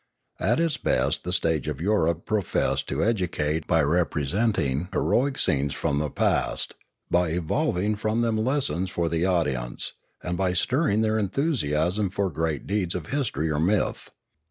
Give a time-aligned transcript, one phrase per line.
[0.39, 5.75] At its best the stage of Europe professed to educate by repre senting heroic scenes
[5.75, 6.73] from the past,
[7.11, 9.93] by evolving from them lessons for the audience,
[10.23, 14.09] and by stirring their enthusiasm for great deeds of history or myth.